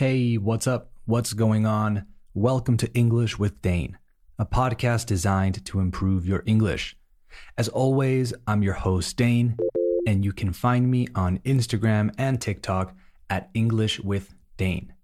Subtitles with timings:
[0.00, 0.92] Hey, what's up?
[1.04, 2.06] What's going on?
[2.32, 3.98] Welcome to English with Dane,
[4.38, 6.96] a podcast designed to improve your English.
[7.58, 9.58] As always, I'm your host, Dane,
[10.06, 12.96] and you can find me on Instagram and TikTok
[13.28, 14.94] at English with Dane.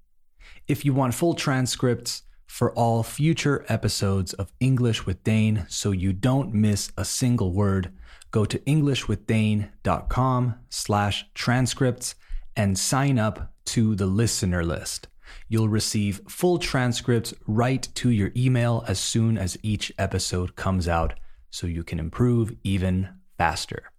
[0.67, 6.15] If you want full transcripts for all future episodes of English with Dane so you
[6.15, 7.93] don't miss a single word,
[8.31, 12.15] go to englishwithdane.com slash transcripts
[12.57, 15.09] and sign up to the listener list.
[15.49, 21.15] You'll receive full transcripts right to your email as soon as each episode comes out
[21.51, 23.09] so you can improve even
[23.39, 23.91] faster.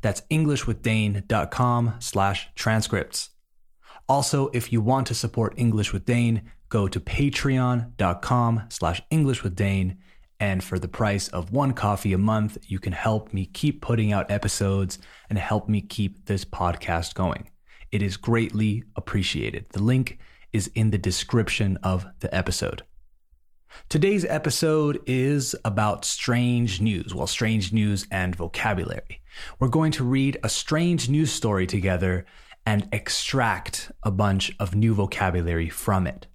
[0.00, 3.30] That's englishwithdane.com slash transcripts.
[4.08, 9.54] Also, if you want to support English with Dane, go to patreon.com slash English with
[9.54, 9.98] Dane.
[10.40, 14.12] And for the price of one coffee a month, you can help me keep putting
[14.12, 14.98] out episodes
[15.30, 17.53] and help me keep this podcast going.
[17.94, 19.66] It is greatly appreciated.
[19.70, 20.18] The link
[20.52, 22.82] is in the description of the episode.
[23.88, 29.22] Today's episode is about strange news, well, strange news and vocabulary.
[29.60, 32.26] We're going to read a strange news story together
[32.66, 36.26] and extract a bunch of new vocabulary from it.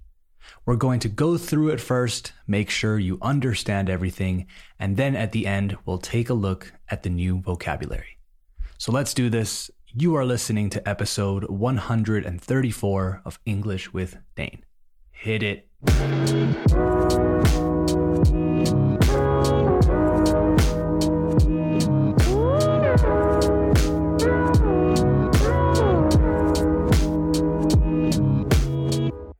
[0.65, 4.47] We're going to go through it first, make sure you understand everything,
[4.79, 8.17] and then at the end, we'll take a look at the new vocabulary.
[8.77, 9.69] So let's do this.
[9.95, 14.63] You are listening to episode 134 of English with Dane.
[15.09, 15.67] Hit it.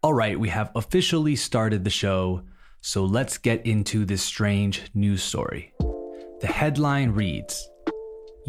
[0.02, 2.42] All right, we have officially started the show,
[2.82, 5.74] so let's get into this strange news story.
[6.42, 7.70] The headline reads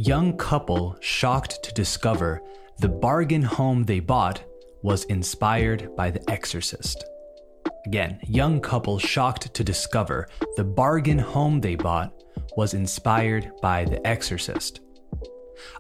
[0.02, 2.40] Young couple shocked to discover
[2.78, 4.42] the bargain home they bought
[4.80, 7.04] was inspired by The Exorcist.
[7.84, 10.26] Again, young couple shocked to discover
[10.56, 12.14] the bargain home they bought
[12.56, 14.80] was inspired by The Exorcist.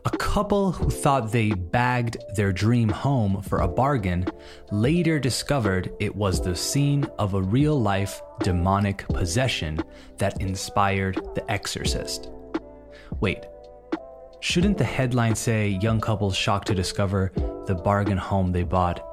[0.04, 4.26] A couple who thought they bagged their dream home for a bargain
[4.70, 9.80] later discovered it was the scene of a real life demonic possession
[10.18, 12.28] that inspired The Exorcist.
[13.20, 13.46] Wait,
[14.40, 17.32] shouldn't the headline say young couple shocked to discover
[17.66, 19.06] the bargain home they bought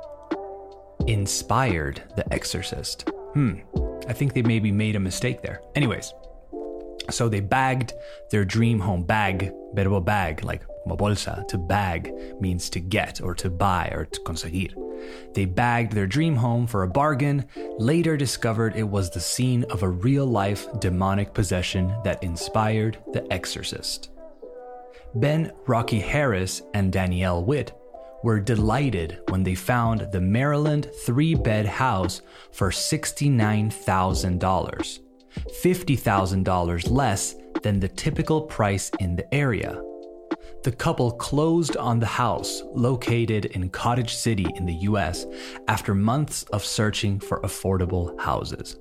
[1.08, 3.10] inspired The Exorcist?
[3.34, 3.60] Hmm,
[4.08, 5.62] I think they maybe made a mistake there.
[5.76, 6.14] Anyways,
[7.10, 7.94] so they bagged
[8.32, 9.04] their dream home.
[9.04, 11.48] Bag, verbo bag, like bolsa.
[11.50, 14.74] To bag means to get or to buy or to conseguir.
[15.34, 17.46] They bagged their dream home for a bargain,
[17.78, 23.32] later discovered it was the scene of a real life demonic possession that inspired The
[23.32, 24.10] Exorcist.
[25.20, 27.72] Ben Rocky Harris and Danielle Witt
[28.24, 35.00] were delighted when they found the Maryland three bed house for $69,000.
[35.64, 39.82] $50,000 less than the typical price in the area.
[40.64, 45.26] The couple closed on the house located in Cottage City in the US
[45.68, 48.78] after months of searching for affordable houses.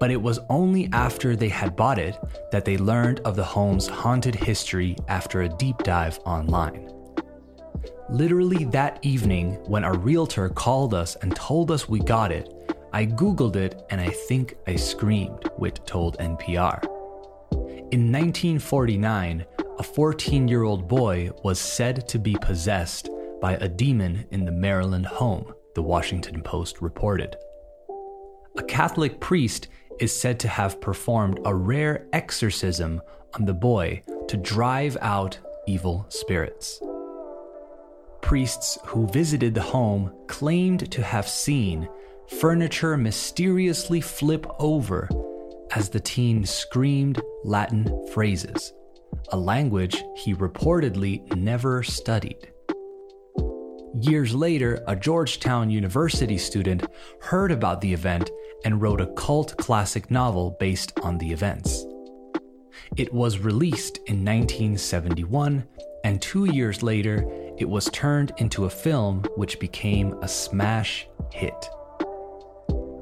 [0.00, 2.16] But it was only after they had bought it
[2.50, 6.90] that they learned of the home's haunted history after a deep dive online.
[8.10, 12.52] Literally that evening, when a realtor called us and told us we got it,
[12.92, 16.82] I Googled it and I think I screamed, Witt told NPR.
[17.90, 19.44] In 1949,
[19.78, 24.52] a 14 year old boy was said to be possessed by a demon in the
[24.52, 27.36] Maryland home, the Washington Post reported.
[28.56, 29.68] A Catholic priest
[30.00, 33.02] is said to have performed a rare exorcism
[33.34, 36.80] on the boy to drive out evil spirits.
[38.22, 41.88] Priests who visited the home claimed to have seen
[42.40, 45.08] furniture mysteriously flip over
[45.72, 48.72] as the teen screamed Latin phrases,
[49.30, 52.52] a language he reportedly never studied.
[54.00, 56.86] Years later, a Georgetown University student
[57.20, 58.30] heard about the event
[58.64, 61.84] and wrote a cult classic novel based on the events.
[62.96, 65.64] It was released in 1971,
[66.04, 67.24] and two years later,
[67.58, 71.68] it was turned into a film which became a smash hit.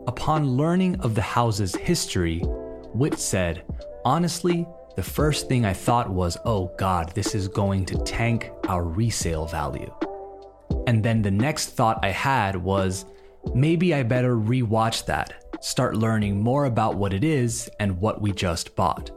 [0.06, 2.42] Upon learning of the house's history,
[2.94, 3.64] Witt said,
[4.04, 4.66] Honestly,
[4.96, 9.46] the first thing I thought was, oh god, this is going to tank our resale
[9.46, 9.94] value.
[10.86, 13.04] And then the next thought I had was,
[13.54, 18.32] maybe I better rewatch that, start learning more about what it is and what we
[18.32, 19.10] just bought.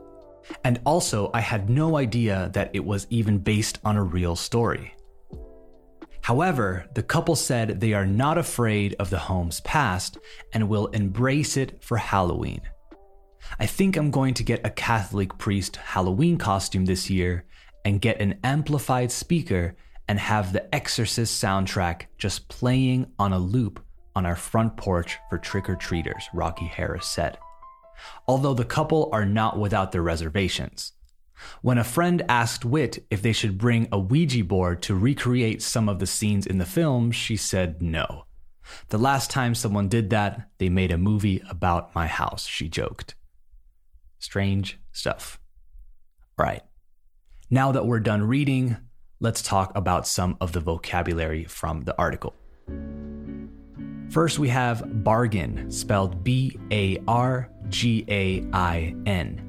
[0.64, 4.94] And also, I had no idea that it was even based on a real story.
[6.22, 10.18] However, the couple said they are not afraid of the home's past
[10.54, 12.62] and will embrace it for Halloween.
[13.60, 17.46] I think I'm going to get a Catholic priest Halloween costume this year
[17.86, 19.76] and get an amplified speaker
[20.08, 23.84] and have the Exorcist soundtrack just playing on a loop
[24.20, 27.38] on our front porch for trick or treaters, Rocky Harris said.
[28.28, 30.92] Although the couple are not without their reservations.
[31.62, 35.88] When a friend asked Witt if they should bring a Ouija board to recreate some
[35.88, 38.26] of the scenes in the film, she said no.
[38.90, 43.16] The last time someone did that, they made a movie about my house, she joked.
[44.18, 45.40] Strange stuff.
[46.38, 46.64] All right.
[47.50, 48.76] Now that we're done reading,
[49.22, 52.36] let's talk about some of the vocabulary from the article.
[54.10, 59.46] First, we have bargain, spelled B A R G A I N.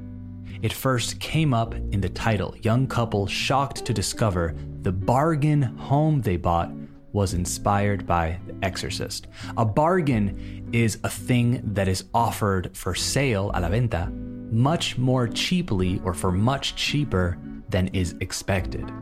[0.60, 6.20] It first came up in the title Young Couple Shocked to Discover the Bargain Home
[6.20, 6.70] They Bought
[7.12, 9.28] was inspired by The Exorcist.
[9.56, 14.10] A bargain is a thing that is offered for sale a la venta
[14.50, 17.38] much more cheaply or for much cheaper
[17.70, 18.92] than is expected.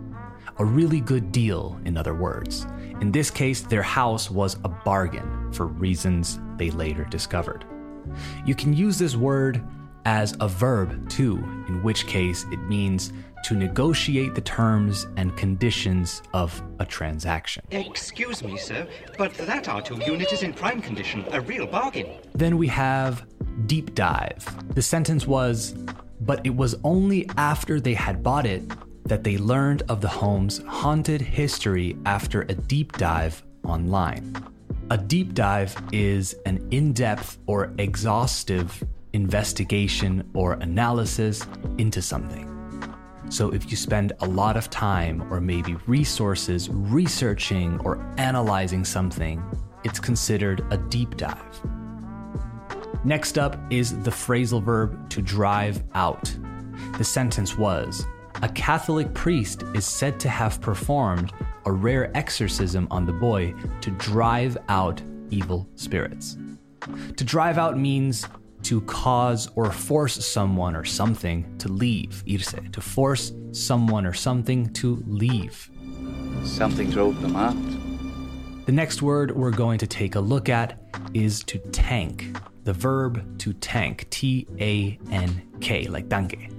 [0.59, 2.65] A really good deal, in other words.
[3.01, 7.65] In this case, their house was a bargain for reasons they later discovered.
[8.45, 9.63] You can use this word
[10.05, 11.37] as a verb too,
[11.69, 13.13] in which case it means
[13.45, 17.63] to negotiate the terms and conditions of a transaction.
[17.71, 18.87] Excuse me, sir,
[19.17, 22.09] but that R2 unit is in prime condition, a real bargain.
[22.35, 23.27] Then we have
[23.67, 24.45] deep dive.
[24.75, 25.75] The sentence was,
[26.21, 28.63] but it was only after they had bought it
[29.05, 34.37] that they learned of the home's haunted history after a deep dive online.
[34.91, 38.83] A deep dive is an in depth or exhaustive
[39.13, 41.45] investigation or analysis
[41.77, 42.47] into something.
[43.29, 49.43] So, if you spend a lot of time or maybe resources researching or analyzing something,
[49.85, 51.61] it's considered a deep dive.
[53.05, 56.35] Next up is the phrasal verb to drive out.
[56.97, 58.07] The sentence was
[58.41, 61.31] A Catholic priest is said to have performed
[61.69, 66.39] a rare exorcism on the boy to drive out evil spirits.
[67.19, 68.27] To drive out means
[68.63, 74.73] to cause or force someone or something to leave, irse, to force someone or something
[74.73, 75.71] to leave.
[76.43, 77.57] Something drove them out.
[78.65, 80.81] The next word we're going to take a look at
[81.13, 82.35] is to tank.
[82.65, 86.51] The verb to tank, T A N K, like danke.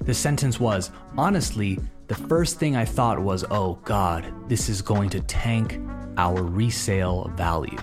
[0.00, 1.78] The sentence was honestly,
[2.10, 5.80] the first thing I thought was, oh God, this is going to tank
[6.16, 7.78] our resale value.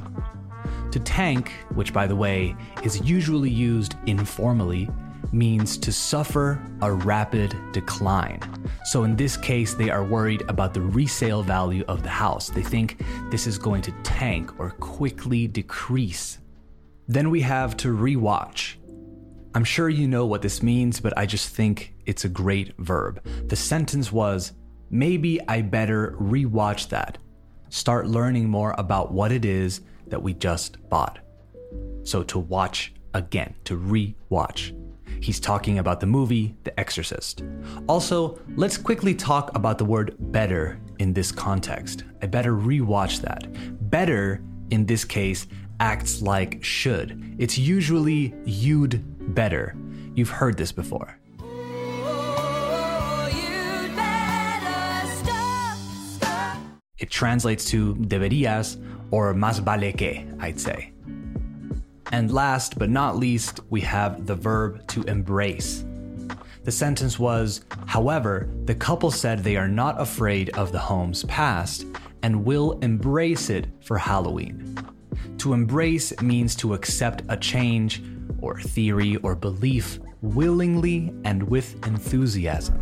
[0.91, 2.53] To tank, which by the way
[2.83, 4.89] is usually used informally,
[5.31, 8.41] means to suffer a rapid decline.
[8.83, 12.49] So in this case, they are worried about the resale value of the house.
[12.49, 13.01] They think
[13.31, 16.39] this is going to tank or quickly decrease.
[17.07, 18.75] Then we have to rewatch.
[19.53, 23.23] I'm sure you know what this means, but I just think it's a great verb.
[23.47, 24.53] The sentence was,
[24.89, 27.17] maybe I better rewatch that.
[27.69, 31.19] Start learning more about what it is that we just bought.
[32.03, 34.73] So to watch again, to re-watch.
[35.19, 37.43] He's talking about the movie The Exorcist.
[37.87, 42.03] Also, let's quickly talk about the word better in this context.
[42.21, 43.47] I better rewatch that.
[43.89, 45.47] Better, in this case,
[45.79, 47.35] acts like should.
[47.39, 49.75] It's usually you'd better.
[50.15, 51.17] You've heard this before.
[56.97, 58.77] It translates to deberías
[59.11, 60.91] or más vale que, I'd say.
[62.11, 65.83] And last but not least, we have the verb to embrace.
[66.63, 71.85] The sentence was, however, the couple said they are not afraid of the home's past
[72.23, 74.77] and will embrace it for Halloween.
[75.39, 78.01] To embrace means to accept a change
[78.47, 82.77] or theory or belief willingly and with enthusiasm.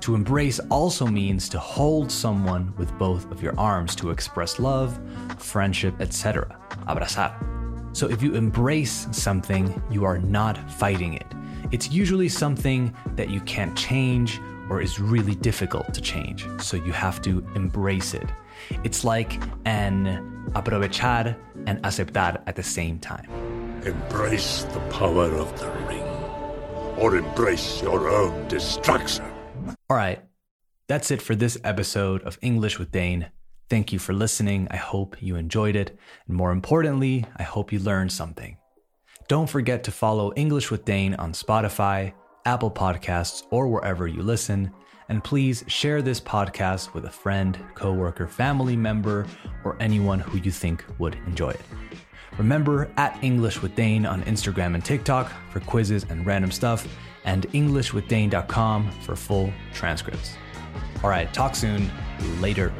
[0.00, 4.98] To embrace also means to hold someone with both of your arms to express love,
[5.38, 6.56] friendship, etc.
[6.88, 7.32] Abrazar.
[7.94, 11.26] So if you embrace something, you are not fighting it.
[11.70, 14.40] It's usually something that you can't change
[14.70, 16.46] or is really difficult to change.
[16.60, 18.28] So you have to embrace it.
[18.84, 23.47] It's like an aprovechar and aceptar at the same time.
[23.84, 26.02] Embrace the power of the ring,
[26.98, 29.24] or embrace your own destruction.
[29.88, 30.20] All right,
[30.88, 33.30] that's it for this episode of English with Dane.
[33.70, 34.66] Thank you for listening.
[34.70, 35.96] I hope you enjoyed it.
[36.26, 38.56] And more importantly, I hope you learned something.
[39.28, 42.14] Don't forget to follow English with Dane on Spotify,
[42.46, 44.72] Apple Podcasts, or wherever you listen.
[45.08, 49.26] And please share this podcast with a friend, coworker, family member,
[49.64, 51.60] or anyone who you think would enjoy it.
[52.36, 56.86] Remember at English with Dane on Instagram and TikTok for quizzes and random stuff,
[57.24, 60.36] and EnglishWithDane.com for full transcripts.
[61.02, 61.90] All right, talk soon.
[62.40, 62.72] Later.